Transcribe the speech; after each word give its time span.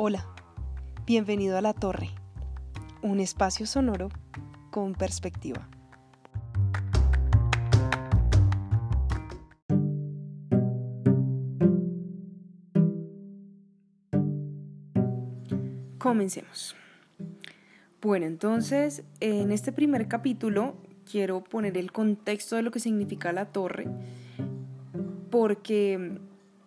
Hola, 0.00 0.24
bienvenido 1.06 1.58
a 1.58 1.60
La 1.60 1.72
Torre, 1.72 2.10
un 3.02 3.18
espacio 3.18 3.66
sonoro 3.66 4.10
con 4.70 4.94
perspectiva. 4.94 5.68
Comencemos. 15.98 16.76
Bueno, 18.00 18.26
entonces, 18.26 19.02
en 19.18 19.50
este 19.50 19.72
primer 19.72 20.06
capítulo 20.06 20.76
quiero 21.10 21.42
poner 21.42 21.76
el 21.76 21.90
contexto 21.90 22.54
de 22.54 22.62
lo 22.62 22.70
que 22.70 22.78
significa 22.78 23.32
la 23.32 23.46
torre, 23.46 23.88
porque 25.32 26.20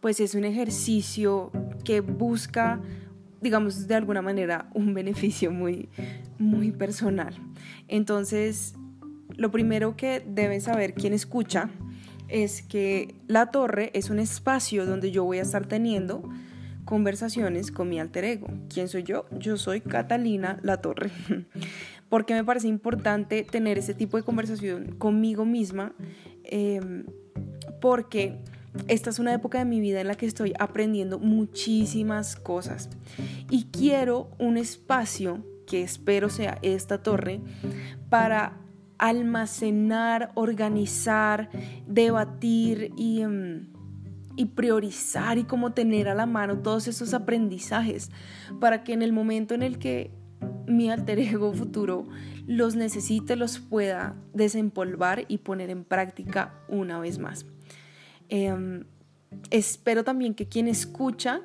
pues 0.00 0.18
es 0.18 0.34
un 0.34 0.42
ejercicio 0.42 1.52
que 1.84 2.00
busca 2.00 2.80
digamos, 3.42 3.86
de 3.86 3.94
alguna 3.94 4.22
manera 4.22 4.70
un 4.74 4.94
beneficio 4.94 5.50
muy, 5.50 5.88
muy 6.38 6.72
personal. 6.72 7.34
Entonces, 7.88 8.74
lo 9.36 9.50
primero 9.50 9.96
que 9.96 10.22
deben 10.26 10.60
saber 10.60 10.94
quien 10.94 11.12
escucha 11.12 11.70
es 12.28 12.62
que 12.62 13.14
la 13.26 13.50
torre 13.50 13.90
es 13.94 14.08
un 14.08 14.18
espacio 14.18 14.86
donde 14.86 15.10
yo 15.10 15.24
voy 15.24 15.38
a 15.38 15.42
estar 15.42 15.66
teniendo 15.66 16.22
conversaciones 16.84 17.70
con 17.70 17.88
mi 17.88 18.00
alter 18.00 18.24
ego. 18.24 18.48
¿Quién 18.72 18.88
soy 18.88 19.02
yo? 19.02 19.26
Yo 19.38 19.56
soy 19.56 19.80
Catalina 19.80 20.58
La 20.62 20.78
Torre. 20.80 21.10
Porque 22.08 22.34
me 22.34 22.44
parece 22.44 22.68
importante 22.68 23.42
tener 23.44 23.78
ese 23.78 23.94
tipo 23.94 24.16
de 24.16 24.22
conversación 24.22 24.96
conmigo 24.98 25.44
misma. 25.44 25.94
Em, 26.44 27.04
porque 27.80 28.38
esta 28.88 29.10
es 29.10 29.18
una 29.18 29.34
época 29.34 29.58
de 29.58 29.64
mi 29.64 29.80
vida 29.80 30.00
en 30.00 30.08
la 30.08 30.14
que 30.14 30.26
estoy 30.26 30.54
aprendiendo 30.58 31.18
muchísimas 31.18 32.36
cosas 32.36 32.88
y 33.50 33.64
quiero 33.64 34.30
un 34.38 34.56
espacio 34.56 35.44
que 35.66 35.82
espero 35.82 36.30
sea 36.30 36.58
esta 36.62 37.02
torre 37.02 37.40
para 38.08 38.58
almacenar, 38.98 40.30
organizar, 40.34 41.50
debatir 41.86 42.92
y, 42.96 43.22
em, 43.22 43.68
y, 44.36 44.46
priorizar 44.46 45.38
y 45.38 45.44
como 45.44 45.72
tener 45.72 46.08
a 46.08 46.14
la 46.14 46.26
mano 46.26 46.58
todos 46.58 46.88
esos 46.88 47.12
aprendizajes 47.12 48.10
para 48.60 48.84
que 48.84 48.92
en 48.92 49.02
el 49.02 49.12
momento 49.12 49.54
en 49.54 49.62
el 49.62 49.78
que 49.78 50.10
mi 50.66 50.90
alter 50.90 51.18
ego 51.18 51.52
futuro 51.52 52.06
los 52.46 52.74
necesite, 52.76 53.36
los 53.36 53.58
pueda 53.58 54.14
desempolvar 54.34 55.24
y 55.28 55.38
poner 55.38 55.70
en 55.70 55.84
práctica 55.84 56.54
una 56.68 56.98
vez 56.98 57.18
más. 57.18 57.46
Em, 58.28 58.84
espero 59.50 60.04
también 60.04 60.34
que 60.34 60.46
quien 60.48 60.68
escucha 60.68 61.42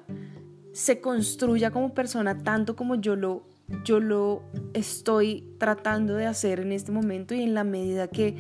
se 0.73 1.01
construya 1.01 1.71
como 1.71 1.93
persona 1.93 2.37
tanto 2.43 2.75
como 2.75 2.95
yo 2.95 3.15
lo, 3.15 3.47
yo 3.83 3.99
lo 3.99 4.43
estoy 4.73 5.43
tratando 5.57 6.15
de 6.15 6.25
hacer 6.27 6.59
en 6.59 6.71
este 6.71 6.91
momento 6.91 7.33
y 7.33 7.41
en 7.41 7.53
la 7.53 7.63
medida 7.63 8.07
que, 8.07 8.35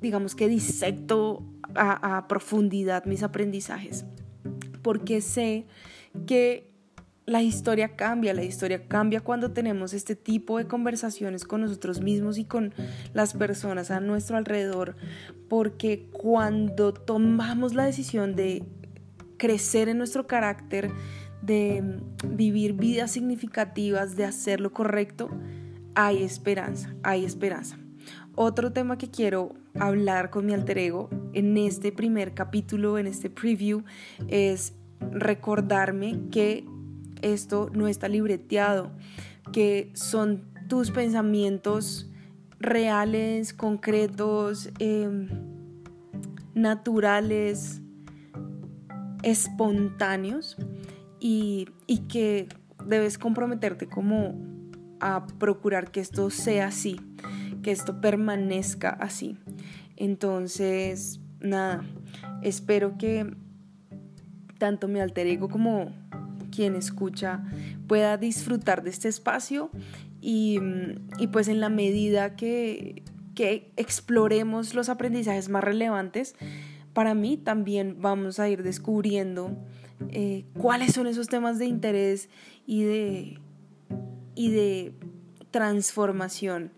digamos 0.00 0.34
que 0.34 0.48
disecto 0.48 1.42
a, 1.74 2.18
a 2.18 2.28
profundidad 2.28 3.04
mis 3.06 3.22
aprendizajes. 3.22 4.04
Porque 4.82 5.20
sé 5.20 5.66
que 6.26 6.75
la 7.26 7.42
historia 7.42 7.96
cambia, 7.96 8.32
la 8.34 8.44
historia 8.44 8.86
cambia 8.86 9.20
cuando 9.20 9.50
tenemos 9.50 9.92
este 9.92 10.14
tipo 10.14 10.58
de 10.58 10.68
conversaciones 10.68 11.44
con 11.44 11.60
nosotros 11.60 12.00
mismos 12.00 12.38
y 12.38 12.44
con 12.44 12.72
las 13.12 13.34
personas 13.34 13.90
a 13.90 13.98
nuestro 13.98 14.36
alrededor, 14.36 14.94
porque 15.48 16.08
cuando 16.12 16.94
tomamos 16.94 17.74
la 17.74 17.84
decisión 17.84 18.36
de 18.36 18.64
crecer 19.38 19.88
en 19.88 19.98
nuestro 19.98 20.28
carácter, 20.28 20.90
de 21.42 22.00
vivir 22.28 22.74
vidas 22.74 23.10
significativas, 23.10 24.16
de 24.16 24.24
hacer 24.24 24.60
lo 24.60 24.72
correcto, 24.72 25.28
hay 25.96 26.22
esperanza, 26.22 26.94
hay 27.02 27.24
esperanza. 27.24 27.76
Otro 28.36 28.72
tema 28.72 28.98
que 28.98 29.10
quiero 29.10 29.54
hablar 29.74 30.30
con 30.30 30.46
mi 30.46 30.54
alter 30.54 30.78
ego 30.78 31.10
en 31.32 31.56
este 31.56 31.90
primer 31.90 32.34
capítulo, 32.34 32.98
en 32.98 33.08
este 33.08 33.30
preview, 33.30 33.82
es 34.28 34.74
recordarme 35.10 36.20
que 36.30 36.64
esto 37.22 37.70
no 37.72 37.88
está 37.88 38.08
libreteado, 38.08 38.90
que 39.52 39.90
son 39.94 40.44
tus 40.68 40.90
pensamientos 40.90 42.10
reales, 42.58 43.52
concretos, 43.52 44.70
em, 44.78 45.28
naturales, 46.54 47.80
espontáneos 49.22 50.56
y, 51.20 51.68
y 51.86 51.98
que 52.08 52.48
debes 52.86 53.18
comprometerte 53.18 53.86
como 53.86 54.34
a 55.00 55.26
procurar 55.38 55.90
que 55.90 56.00
esto 56.00 56.30
sea 56.30 56.68
así, 56.68 57.00
que 57.62 57.72
esto 57.72 58.00
permanezca 58.00 58.90
así. 58.90 59.36
Entonces, 59.96 61.20
nada, 61.40 61.84
espero 62.42 62.96
que 62.98 63.34
tanto 64.58 64.88
mi 64.88 65.00
alter 65.00 65.26
ego 65.26 65.48
como 65.48 65.92
quien 66.56 66.74
escucha 66.74 67.44
pueda 67.86 68.16
disfrutar 68.16 68.82
de 68.82 68.90
este 68.90 69.08
espacio 69.08 69.70
y, 70.20 70.58
pues 71.30 71.48
en 71.48 71.60
la 71.60 71.68
medida 71.68 72.34
que, 72.34 73.02
exploremos 73.76 74.74
los 74.74 74.88
aprendizajes 74.88 75.50
más 75.50 75.62
relevantes, 75.62 76.34
para 76.94 77.14
mí 77.14 77.36
también 77.36 77.98
vamos 78.00 78.40
a 78.40 78.48
ir 78.48 78.62
descubriendo 78.62 79.50
eh, 80.08 80.46
cuáles 80.54 80.94
son 80.94 81.06
esos 81.06 81.28
temas 81.28 81.58
de 81.58 81.66
interés 81.66 82.30
y 82.66 82.84
de, 82.84 83.38
y 84.34 84.50
de 84.50 84.94
transformación 85.50 86.72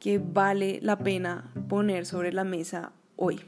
que 0.00 0.18
vale 0.18 0.80
la 0.82 0.98
pena 0.98 1.52
poner 1.68 2.04
sobre 2.04 2.32
la 2.32 2.42
mesa 2.42 2.92
hoy. 3.14 3.40